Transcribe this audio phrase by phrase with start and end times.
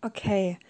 [0.00, 0.60] Okay,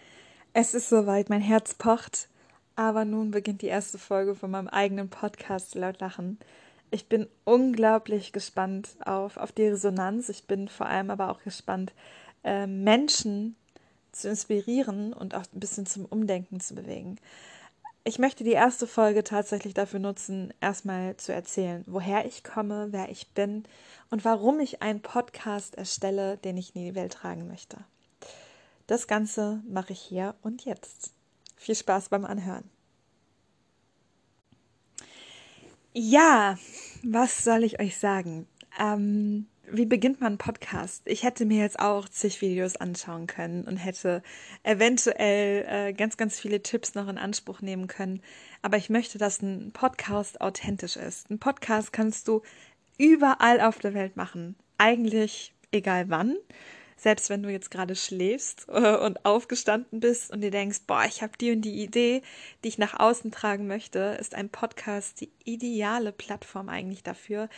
[0.54, 2.30] es ist soweit, mein Herz pocht,
[2.76, 6.38] aber nun beginnt die erste Folge von meinem eigenen Podcast Laut Lachen.
[6.90, 10.30] Ich bin unglaublich gespannt auf, auf die Resonanz.
[10.30, 11.92] Ich bin vor allem aber auch gespannt,
[12.42, 13.54] äh, Menschen
[14.12, 17.16] zu inspirieren und auch ein bisschen zum Umdenken zu bewegen.
[18.04, 23.10] Ich möchte die erste Folge tatsächlich dafür nutzen, erstmal zu erzählen, woher ich komme, wer
[23.10, 23.64] ich bin
[24.08, 27.76] und warum ich einen Podcast erstelle, den ich in die Welt tragen möchte.
[28.88, 31.12] Das Ganze mache ich hier und jetzt.
[31.56, 32.64] Viel Spaß beim Anhören.
[35.92, 36.56] Ja,
[37.02, 38.46] was soll ich euch sagen?
[38.80, 41.02] Ähm, wie beginnt man einen Podcast?
[41.04, 44.22] Ich hätte mir jetzt auch zig Videos anschauen können und hätte
[44.62, 48.22] eventuell äh, ganz, ganz viele Tipps noch in Anspruch nehmen können.
[48.62, 51.28] Aber ich möchte, dass ein Podcast authentisch ist.
[51.28, 52.40] Ein Podcast kannst du
[52.96, 54.56] überall auf der Welt machen.
[54.78, 56.38] Eigentlich egal wann
[56.98, 61.22] selbst wenn du jetzt gerade schläfst äh, und aufgestanden bist und dir denkst, boah, ich
[61.22, 62.22] habe die und die Idee,
[62.62, 67.48] die ich nach außen tragen möchte, ist ein Podcast die ideale Plattform eigentlich dafür,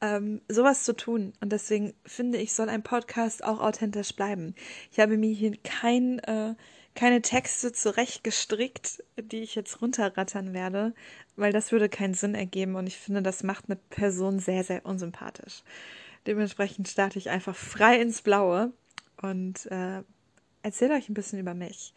[0.00, 1.32] ähm, sowas zu tun.
[1.40, 4.54] Und deswegen finde ich, soll ein Podcast auch authentisch bleiben.
[4.92, 6.54] Ich habe mir hier kein, äh,
[6.94, 10.94] keine Texte zurecht gestrickt, die ich jetzt runterrattern werde,
[11.34, 14.86] weil das würde keinen Sinn ergeben und ich finde, das macht eine Person sehr, sehr
[14.86, 15.64] unsympathisch.
[16.28, 18.72] Dementsprechend starte ich einfach frei ins Blaue
[19.20, 20.02] und äh,
[20.62, 21.94] erzähle euch ein bisschen über mich.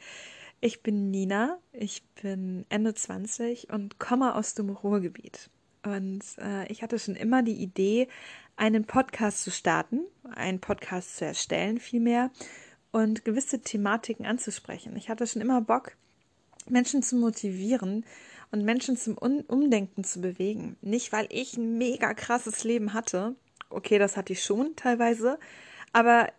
[0.60, 5.50] Ich bin Nina, ich bin Ende 20 und komme aus dem Ruhrgebiet.
[5.84, 8.08] Und äh, ich hatte schon immer die Idee,
[8.56, 10.02] einen Podcast zu starten,
[10.34, 12.32] einen Podcast zu erstellen vielmehr
[12.92, 14.96] und gewisse Thematiken anzusprechen.
[14.96, 15.96] Ich hatte schon immer Bock,
[16.68, 18.04] Menschen zu motivieren
[18.52, 20.78] und Menschen zum Umdenken zu bewegen.
[20.82, 23.36] Nicht, weil ich ein mega krasses Leben hatte.
[23.70, 25.38] Okay, das hatte ich schon teilweise.
[25.94, 26.30] Aber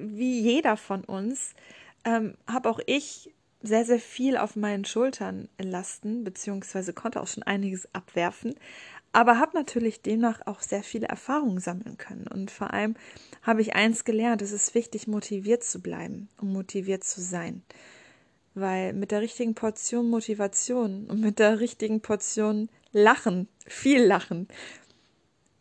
[0.00, 1.54] wie jeder von uns,
[2.04, 3.32] ähm, habe auch ich
[3.62, 8.54] sehr, sehr viel auf meinen Schultern lasten, beziehungsweise konnte auch schon einiges abwerfen,
[9.12, 12.26] aber habe natürlich demnach auch sehr viele Erfahrungen sammeln können.
[12.28, 12.94] Und vor allem
[13.42, 17.62] habe ich eins gelernt, es ist wichtig, motiviert zu bleiben und motiviert zu sein.
[18.54, 24.48] Weil mit der richtigen Portion Motivation und mit der richtigen Portion Lachen, viel Lachen,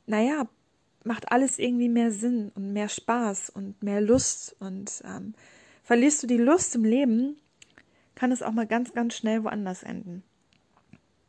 [0.06, 0.48] naja,
[1.08, 4.56] macht alles irgendwie mehr Sinn und mehr Spaß und mehr Lust.
[4.60, 5.34] Und ähm,
[5.84, 7.38] verlierst du die Lust im Leben,
[8.16, 10.24] kann es auch mal ganz, ganz schnell woanders enden.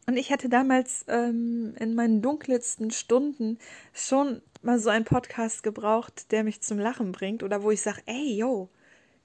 [0.07, 3.59] Und ich hätte damals ähm, in meinen dunkelsten Stunden
[3.93, 8.03] schon mal so einen Podcast gebraucht, der mich zum Lachen bringt oder wo ich sage,
[8.07, 8.71] ey, yo,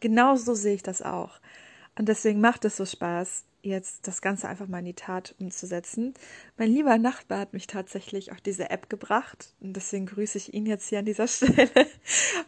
[0.01, 1.39] genau so sehe ich das auch.
[1.97, 6.13] Und deswegen macht es so Spaß, jetzt das Ganze einfach mal in die Tat umzusetzen.
[6.57, 10.65] Mein lieber Nachbar hat mich tatsächlich auf diese App gebracht und deswegen grüße ich ihn
[10.65, 11.69] jetzt hier an dieser Stelle.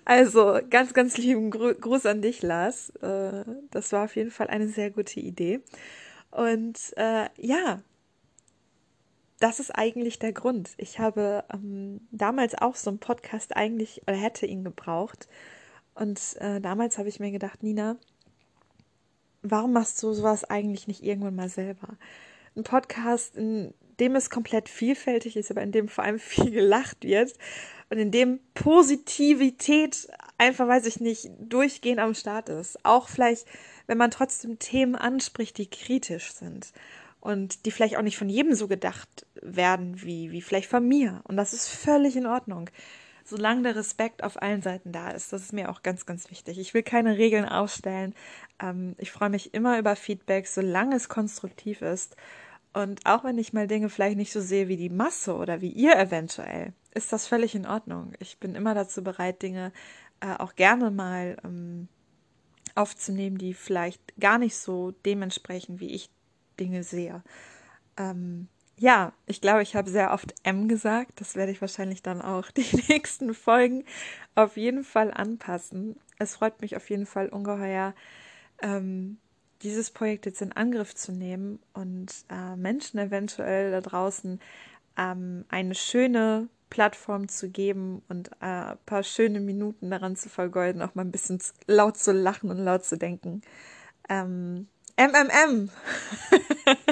[0.04, 2.90] Also ganz, ganz lieben Gruß an dich, Lars.
[3.02, 5.62] Äh, das war auf jeden Fall eine sehr gute Idee.
[6.32, 7.82] Und äh, ja,
[9.40, 10.72] das ist eigentlich der Grund.
[10.78, 15.28] Ich habe ähm, damals auch so einen Podcast eigentlich oder hätte ihn gebraucht.
[15.94, 17.98] Und äh, damals habe ich mir gedacht, Nina,
[19.52, 21.98] warum machst du sowas eigentlich nicht irgendwann mal selber?
[22.56, 27.04] Ein Podcast, in dem es komplett vielfältig ist, aber in dem vor allem viel gelacht
[27.04, 27.34] wird
[27.90, 30.08] und in dem Positivität
[30.38, 32.84] einfach, weiß ich nicht, durchgehend am Start ist.
[32.84, 33.46] Auch vielleicht,
[33.88, 36.72] wenn man trotzdem Themen anspricht, die kritisch sind
[37.22, 41.22] und die vielleicht auch nicht von jedem so gedacht werden wie, wie vielleicht von mir.
[41.24, 42.70] Und das ist völlig in Ordnung
[43.26, 45.34] solange der Respekt auf allen Seiten da ist.
[45.34, 46.60] Das ist mir auch ganz, ganz wichtig.
[46.60, 48.14] Ich will keine Regeln aufstellen.
[48.62, 52.16] Ähm, ich freue mich immer über Feedback, solange es konstruktiv ist.
[52.74, 55.70] Und auch wenn ich mal Dinge vielleicht nicht so sehe wie die Masse oder wie
[55.70, 58.14] ihr eventuell, ist das völlig in Ordnung.
[58.20, 59.72] Ich bin immer dazu bereit, Dinge
[60.20, 61.88] äh, auch gerne mal ähm,
[62.76, 66.10] aufzunehmen, die vielleicht gar nicht so dementsprechend, wie ich
[66.60, 67.24] Dinge sehe.
[67.98, 71.22] Ähm, ja, ich glaube, ich habe sehr oft M gesagt.
[71.22, 73.86] Das werde ich wahrscheinlich dann auch die nächsten Folgen
[74.36, 75.98] auf jeden Fall anpassen.
[76.20, 77.94] Es freut mich auf jeden Fall ungeheuer,
[78.62, 79.18] ähm,
[79.62, 84.40] dieses Projekt jetzt in Angriff zu nehmen und äh, Menschen eventuell da draußen
[84.98, 90.82] ähm, eine schöne Plattform zu geben und äh, ein paar schöne Minuten daran zu vergeuden,
[90.82, 93.42] auch mal ein bisschen laut zu lachen und laut zu denken.
[94.10, 94.68] Ähm,
[94.98, 95.70] MMM!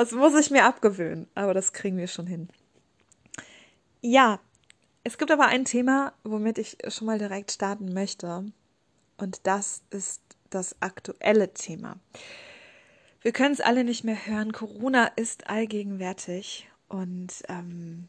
[0.00, 2.48] Das muss ich mir abgewöhnen, aber das kriegen wir schon hin.
[4.00, 4.40] Ja,
[5.04, 8.46] es gibt aber ein Thema, womit ich schon mal direkt starten möchte.
[9.18, 11.98] Und das ist das aktuelle Thema.
[13.20, 14.52] Wir können es alle nicht mehr hören.
[14.52, 18.08] Corona ist allgegenwärtig und ähm,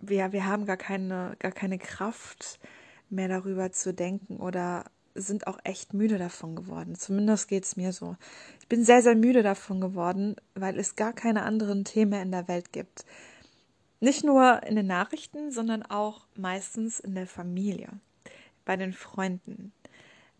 [0.00, 2.60] wir, wir haben gar keine, gar keine Kraft
[3.08, 4.84] mehr darüber zu denken oder
[5.16, 6.94] sind auch echt müde davon geworden.
[6.94, 8.16] Zumindest geht es mir so.
[8.60, 12.48] Ich bin sehr, sehr müde davon geworden, weil es gar keine anderen Themen in der
[12.48, 13.04] Welt gibt.
[14.00, 17.88] Nicht nur in den Nachrichten, sondern auch meistens in der Familie,
[18.64, 19.72] bei den Freunden.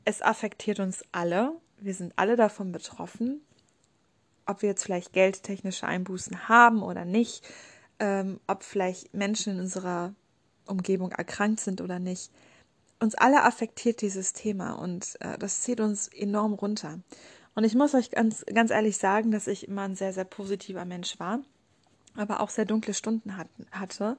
[0.04, 1.52] Es affektiert uns alle.
[1.78, 3.40] Wir sind alle davon betroffen.
[4.44, 7.44] Ob wir jetzt vielleicht geldtechnische Einbußen haben oder nicht,
[7.98, 10.14] ähm, ob vielleicht Menschen in unserer
[10.66, 12.30] Umgebung erkrankt sind oder nicht.
[12.98, 17.00] Uns alle affektiert dieses Thema und äh, das zieht uns enorm runter.
[17.54, 20.84] Und ich muss euch ganz, ganz ehrlich sagen, dass ich immer ein sehr, sehr positiver
[20.84, 21.40] Mensch war,
[22.14, 24.16] aber auch sehr dunkle Stunden hat, hatte.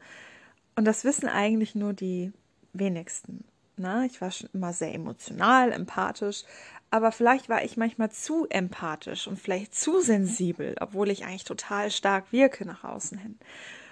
[0.76, 2.34] Und das wissen eigentlich nur die
[2.74, 3.46] wenigsten.
[3.80, 4.08] Ne?
[4.08, 6.44] ich war schon immer sehr emotional, empathisch,
[6.90, 11.92] aber vielleicht war ich manchmal zu empathisch und vielleicht zu sensibel, obwohl ich eigentlich total
[11.92, 13.38] stark wirke nach außen hin.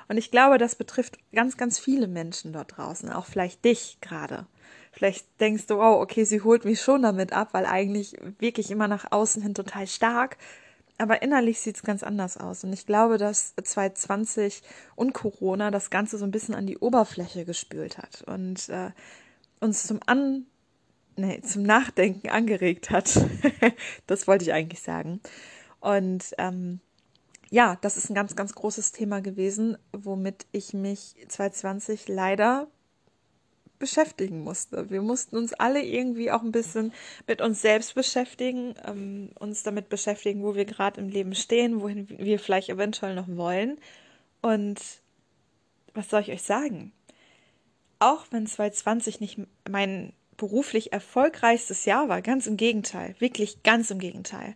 [0.08, 4.48] Und ich glaube, das betrifft ganz, ganz viele Menschen dort draußen, auch vielleicht dich gerade.
[4.96, 8.88] Vielleicht denkst du, oh, okay, sie holt mich schon damit ab, weil eigentlich wirklich immer
[8.88, 10.38] nach außen hin total stark.
[10.98, 12.64] Aber innerlich sieht es ganz anders aus.
[12.64, 14.64] Und ich glaube, dass 2020
[14.96, 18.92] und Corona das Ganze so ein bisschen an die Oberfläche gespült hat und äh,
[19.60, 20.46] uns zum An
[21.18, 23.20] nee, zum Nachdenken angeregt hat.
[24.08, 25.20] das wollte ich eigentlich sagen.
[25.82, 26.80] Und ähm,
[27.50, 32.68] ja, das ist ein ganz, ganz großes Thema gewesen, womit ich mich 2020 leider
[33.80, 34.90] beschäftigen musste.
[34.90, 36.94] Wir mussten uns alle irgendwie auch ein bisschen
[37.28, 42.08] mit uns selbst beschäftigen, ähm, uns damit beschäftigen, wo wir gerade im Leben stehen, wohin
[42.10, 43.80] wir vielleicht eventuell noch wollen.
[44.42, 44.80] Und
[45.94, 46.92] was soll ich euch sagen?
[48.00, 49.40] Auch wenn 2020 nicht
[49.70, 54.56] mein beruflich erfolgreichstes Jahr war, ganz im Gegenteil, wirklich ganz im Gegenteil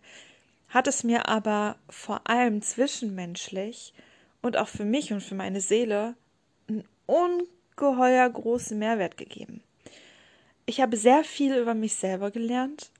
[0.70, 3.92] hat es mir aber vor allem zwischenmenschlich
[4.40, 6.14] und auch für mich und für meine Seele
[6.68, 6.84] einen
[7.76, 9.62] ungeheuer großen Mehrwert gegeben.
[10.66, 12.90] Ich habe sehr viel über mich selber gelernt,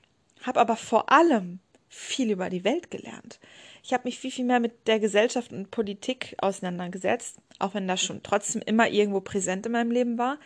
[0.42, 3.38] habe aber vor allem viel über die Welt gelernt.
[3.82, 8.02] Ich habe mich viel, viel mehr mit der Gesellschaft und Politik auseinandergesetzt, auch wenn das
[8.02, 10.38] schon trotzdem immer irgendwo präsent in meinem Leben war.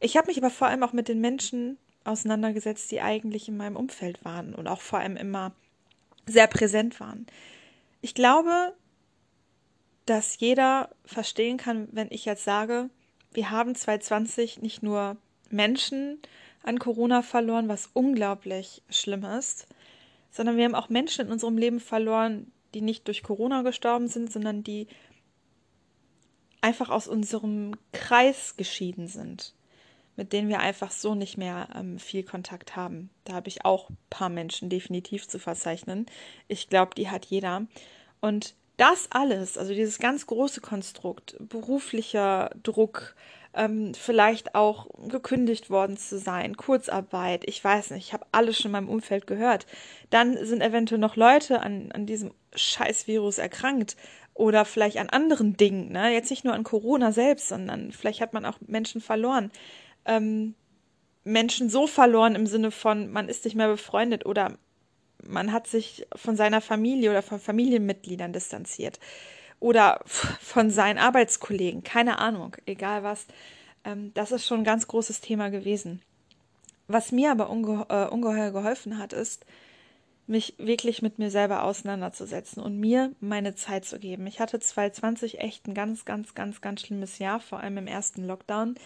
[0.00, 3.76] Ich habe mich aber vor allem auch mit den Menschen auseinandergesetzt, die eigentlich in meinem
[3.76, 5.52] Umfeld waren und auch vor allem immer
[6.26, 7.26] sehr präsent waren.
[8.00, 8.74] Ich glaube,
[10.06, 12.90] dass jeder verstehen kann, wenn ich jetzt sage,
[13.34, 15.16] wir haben 2020 nicht nur
[15.50, 16.18] Menschen
[16.62, 19.66] an Corona verloren, was unglaublich schlimm ist,
[20.30, 24.32] sondern wir haben auch Menschen in unserem Leben verloren, die nicht durch Corona gestorben sind,
[24.32, 24.86] sondern die
[26.60, 29.54] einfach aus unserem Kreis geschieden sind
[30.16, 33.10] mit denen wir einfach so nicht mehr ähm, viel Kontakt haben.
[33.24, 36.06] Da habe ich auch ein paar Menschen definitiv zu verzeichnen.
[36.48, 37.66] Ich glaube, die hat jeder.
[38.20, 43.14] Und das alles, also dieses ganz große Konstrukt, beruflicher Druck,
[43.54, 48.70] ähm, vielleicht auch gekündigt worden zu sein, Kurzarbeit, ich weiß nicht, ich habe alles schon
[48.70, 49.66] in meinem Umfeld gehört.
[50.10, 53.96] Dann sind eventuell noch Leute an, an diesem Scheißvirus erkrankt
[54.34, 56.12] oder vielleicht an anderen Dingen, ne?
[56.12, 59.52] jetzt nicht nur an Corona selbst, sondern vielleicht hat man auch Menschen verloren
[60.06, 60.54] ähm,
[61.24, 64.58] Menschen so verloren im Sinne von, man ist nicht mehr befreundet oder
[65.26, 68.98] man hat sich von seiner Familie oder von Familienmitgliedern distanziert
[69.60, 70.00] oder
[70.40, 73.26] von seinen Arbeitskollegen, keine Ahnung, egal was.
[73.84, 76.02] Ähm, das ist schon ein ganz großes Thema gewesen.
[76.88, 79.46] Was mir aber unge äh, ungeheuer geholfen hat, ist,
[80.26, 84.26] mich wirklich mit mir selber auseinanderzusetzen und mir meine Zeit zu geben.
[84.26, 88.26] Ich hatte 2020 echt ein ganz, ganz, ganz, ganz schlimmes Jahr, vor allem im ersten
[88.26, 88.76] Lockdown.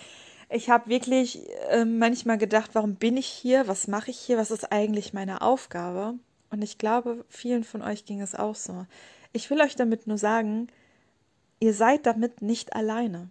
[0.48, 3.66] Ich habe wirklich äh, manchmal gedacht, warum bin ich hier?
[3.68, 4.38] Was mache ich hier?
[4.38, 6.14] Was ist eigentlich meine Aufgabe?
[6.50, 8.86] Und ich glaube, vielen von euch ging es auch so.
[9.32, 10.68] Ich will euch damit nur sagen,
[11.60, 13.30] ihr seid damit nicht alleine.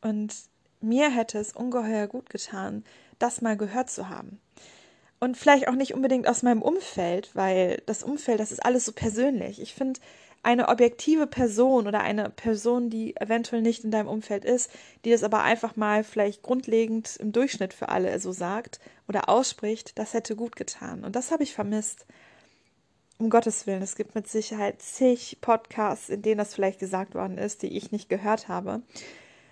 [0.00, 0.34] Und
[0.80, 2.84] mir hätte es ungeheuer gut getan,
[3.18, 4.40] das mal gehört zu haben.
[5.20, 8.92] Und vielleicht auch nicht unbedingt aus meinem Umfeld, weil das Umfeld, das ist alles so
[8.92, 9.60] persönlich.
[9.60, 10.00] Ich finde,
[10.42, 14.70] eine objektive Person oder eine Person, die eventuell nicht in deinem Umfeld ist,
[15.04, 19.98] die das aber einfach mal vielleicht grundlegend im Durchschnitt für alle so sagt oder ausspricht,
[19.98, 21.02] das hätte gut getan.
[21.02, 22.04] Und das habe ich vermisst.
[23.18, 27.38] Um Gottes Willen, es gibt mit Sicherheit zig Podcasts, in denen das vielleicht gesagt worden
[27.38, 28.82] ist, die ich nicht gehört habe.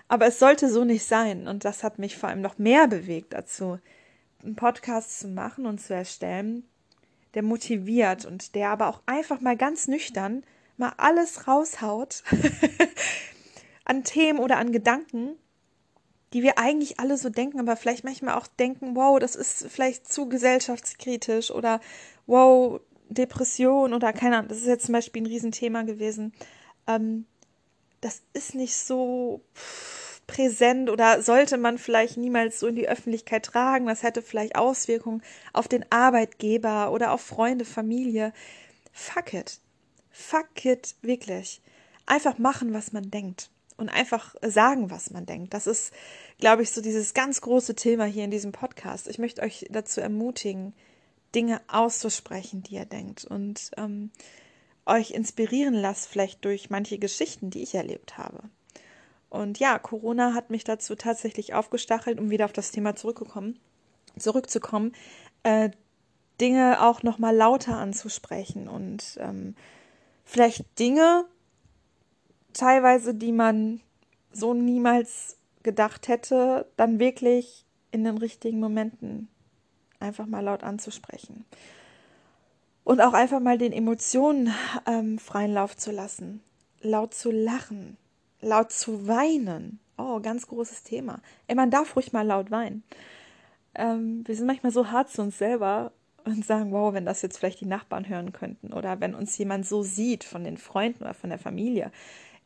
[0.08, 1.46] Aber es sollte so nicht sein.
[1.46, 3.78] Und das hat mich vor allem noch mehr bewegt dazu,
[4.42, 6.64] einen Podcast zu machen und zu erstellen,
[7.34, 10.42] der motiviert und der aber auch einfach mal ganz nüchtern
[10.76, 12.24] mal alles raushaut
[13.84, 15.36] an Themen oder an Gedanken,
[16.32, 20.10] die wir eigentlich alle so denken, aber vielleicht manchmal auch denken, wow, das ist vielleicht
[20.10, 21.80] zu gesellschaftskritisch oder
[22.26, 22.80] wow,
[23.14, 26.32] Depression oder keine Ahnung, das ist jetzt zum Beispiel ein Riesenthema gewesen.
[26.86, 27.26] Ähm,
[28.00, 29.40] das ist nicht so
[30.26, 33.86] präsent oder sollte man vielleicht niemals so in die Öffentlichkeit tragen.
[33.86, 38.32] Das hätte vielleicht Auswirkungen auf den Arbeitgeber oder auf Freunde, Familie.
[38.92, 39.60] Fuck it.
[40.10, 41.60] Fuck it, wirklich.
[42.06, 43.50] Einfach machen, was man denkt.
[43.76, 45.54] Und einfach sagen, was man denkt.
[45.54, 45.92] Das ist,
[46.38, 49.08] glaube ich, so dieses ganz große Thema hier in diesem Podcast.
[49.08, 50.74] Ich möchte euch dazu ermutigen,
[51.34, 53.24] Dinge auszusprechen, die ihr denkt.
[53.24, 54.10] Und ähm,
[54.86, 58.42] euch inspirieren lasst, vielleicht durch manche Geschichten, die ich erlebt habe.
[59.30, 63.58] Und ja, Corona hat mich dazu tatsächlich aufgestachelt, um wieder auf das Thema zurückzukommen,
[64.18, 64.92] zurückzukommen,
[65.42, 65.70] äh,
[66.40, 69.54] Dinge auch nochmal lauter anzusprechen und ähm,
[70.24, 71.24] vielleicht Dinge
[72.52, 73.80] teilweise, die man
[74.32, 79.28] so niemals gedacht hätte, dann wirklich in den richtigen Momenten
[80.02, 81.44] einfach mal laut anzusprechen.
[82.84, 84.52] Und auch einfach mal den Emotionen
[84.86, 86.42] ähm, freien Lauf zu lassen.
[86.80, 87.96] Laut zu lachen.
[88.40, 89.78] Laut zu weinen.
[89.96, 91.20] Oh, ganz großes Thema.
[91.46, 92.82] Ey, man darf ruhig mal laut weinen.
[93.74, 95.92] Ähm, wir sind manchmal so hart zu uns selber
[96.24, 99.66] und sagen, wow, wenn das jetzt vielleicht die Nachbarn hören könnten oder wenn uns jemand
[99.66, 101.90] so sieht von den Freunden oder von der Familie.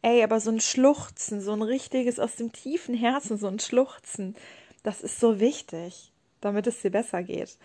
[0.03, 4.37] Ey, aber so ein Schluchzen, so ein richtiges aus dem tiefen Herzen, so ein Schluchzen,
[4.83, 7.57] das ist so wichtig, damit es dir besser geht.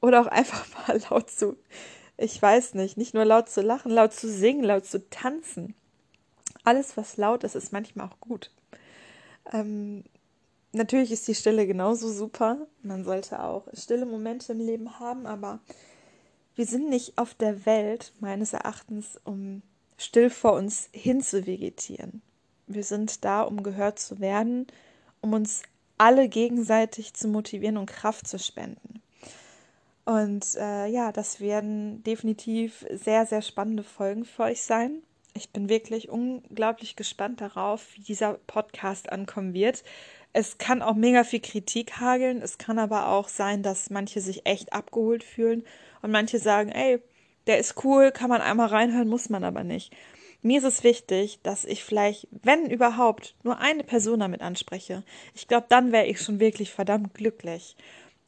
[0.00, 1.56] Oder auch einfach mal laut zu,
[2.16, 5.74] ich weiß nicht, nicht nur laut zu lachen, laut zu singen, laut zu tanzen.
[6.62, 8.50] Alles, was laut ist, ist manchmal auch gut.
[9.52, 10.04] Ähm,
[10.72, 12.66] natürlich ist die Stille genauso super.
[12.82, 15.60] Man sollte auch stille Momente im Leben haben, aber
[16.54, 19.62] wir sind nicht auf der Welt, meines Erachtens, um
[19.96, 22.22] still vor uns hin zu vegetieren.
[22.66, 24.66] Wir sind da, um gehört zu werden,
[25.20, 25.62] um uns
[25.98, 29.02] alle gegenseitig zu motivieren und Kraft zu spenden.
[30.04, 35.02] Und äh, ja, das werden definitiv sehr, sehr spannende Folgen für euch sein.
[35.32, 39.82] Ich bin wirklich unglaublich gespannt darauf, wie dieser Podcast ankommen wird.
[40.32, 42.42] Es kann auch mega viel Kritik hageln.
[42.42, 45.64] Es kann aber auch sein, dass manche sich echt abgeholt fühlen
[46.02, 47.00] und manche sagen, ey,
[47.46, 49.94] der ist cool, kann man einmal reinhören, muss man aber nicht.
[50.44, 55.02] Mir ist es wichtig, dass ich vielleicht, wenn überhaupt, nur eine Person damit anspreche.
[55.34, 57.76] Ich glaube, dann wäre ich schon wirklich verdammt glücklich.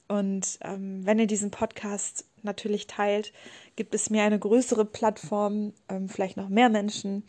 [0.08, 3.34] Und ähm, wenn ihr diesen Podcast natürlich teilt,
[3.76, 7.22] gibt es mir eine größere Plattform, ähm, vielleicht noch mehr Menschen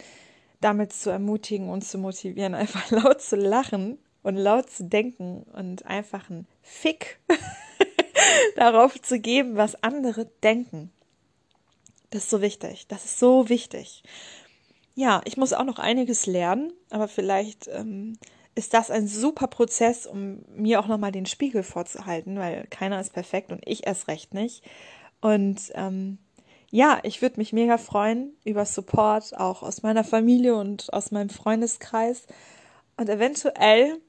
[0.62, 5.86] damit zu ermutigen und zu motivieren, einfach laut zu lachen und laut zu denken und
[5.86, 7.20] einfach einen Fick
[8.56, 10.94] darauf zu geben, was andere denken.
[12.10, 12.88] Das ist so wichtig.
[12.88, 14.02] Das ist so wichtig.
[14.98, 18.18] Ja, ich muss auch noch einiges lernen, aber vielleicht ähm,
[18.56, 23.14] ist das ein super Prozess, um mir auch nochmal den Spiegel vorzuhalten, weil keiner ist
[23.14, 24.64] perfekt und ich erst recht nicht.
[25.22, 26.18] Und ähm,
[26.72, 31.30] ja, ich würde mich mega freuen über Support, auch aus meiner Familie und aus meinem
[31.30, 32.26] Freundeskreis.
[32.98, 34.02] Und eventuell,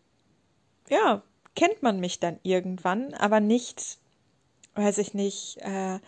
[0.88, 1.23] ja,
[1.54, 3.99] kennt man mich dann irgendwann, aber nicht,
[4.75, 5.99] weiß ich nicht, äh,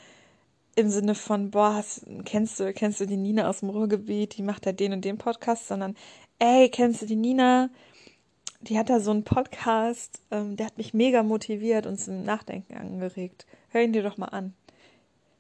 [0.81, 4.43] im Sinne von, boah, hast, kennst du, kennst du die Nina aus dem Ruhrgebiet, die
[4.43, 5.97] macht da den und den Podcast, sondern,
[6.39, 7.71] ey, kennst du die Nina?
[8.61, 12.75] die hat da so einen Podcast, ähm, der hat mich mega motiviert und zum Nachdenken
[12.75, 13.47] angeregt.
[13.71, 14.55] Hör ihn dir doch mal an.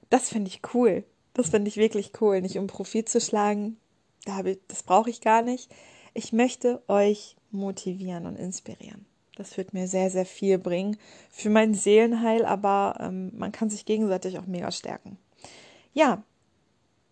[0.08, 1.04] Das finde ich cool.
[1.34, 2.40] Das finde ich wirklich cool.
[2.40, 3.76] Nicht um Profit zu schlagen,
[4.24, 5.70] da ich, das brauche ich gar nicht.
[6.14, 9.06] Ich möchte euch motivieren und inspirieren.
[9.36, 10.96] Das wird mir sehr, sehr viel bringen
[11.30, 15.18] für mein Seelenheil, aber ähm, man kann sich gegenseitig auch mega stärken.
[15.92, 16.22] Ja,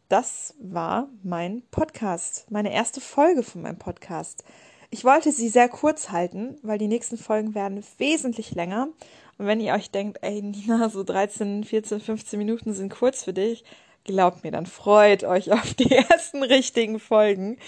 [0.09, 4.45] das war mein Podcast, meine erste Folge von meinem Podcast.
[4.91, 8.89] Ich wollte sie sehr kurz halten, weil die nächsten Folgen werden wesentlich länger.
[9.37, 13.33] Und wenn ihr euch denkt, ey Nina, so 13, 14, 15 Minuten sind kurz für
[13.33, 13.65] dich,
[14.05, 17.59] glaubt mir, dann freut euch auf die ersten richtigen Folgen.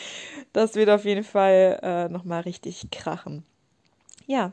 [0.53, 3.45] Das wird auf jeden Fall äh, nochmal richtig krachen.
[4.29, 4.53] Ja,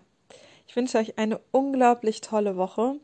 [0.67, 2.99] ich wünsche euch eine unglaublich tolle Woche.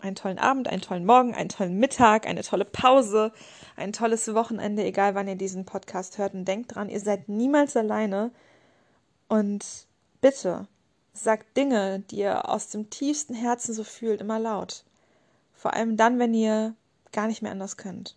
[0.00, 3.32] Einen tollen Abend, einen tollen Morgen, einen tollen Mittag, eine tolle Pause,
[3.76, 6.34] ein tolles Wochenende, egal wann ihr diesen Podcast hört.
[6.34, 8.30] Und denkt dran, ihr seid niemals alleine.
[9.28, 9.64] Und
[10.20, 10.66] bitte,
[11.12, 14.84] sagt Dinge, die ihr aus dem tiefsten Herzen so fühlt, immer laut.
[15.54, 16.74] Vor allem dann, wenn ihr
[17.12, 18.16] gar nicht mehr anders könnt.